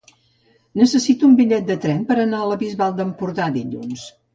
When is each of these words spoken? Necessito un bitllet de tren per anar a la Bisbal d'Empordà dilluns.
Necessito 0.81 1.29
un 1.29 1.37
bitllet 1.43 1.69
de 1.69 1.77
tren 1.85 2.03
per 2.11 2.19
anar 2.27 2.43
a 2.43 2.51
la 2.55 2.61
Bisbal 2.67 3.01
d'Empordà 3.01 3.57
dilluns. 3.63 4.13